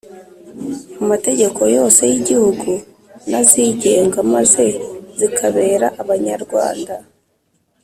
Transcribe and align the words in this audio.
amategeko 1.03 1.61
yose 1.75 2.01
y'igihugu 2.11 2.71
n'azigenga, 3.29 4.17
maze 4.33 4.65
zikabera 5.19 5.87
abanyarwanda 6.01 6.93